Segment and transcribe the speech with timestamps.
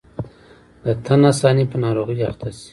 [0.83, 2.67] د تن آساني په ناروغۍ اخته شي.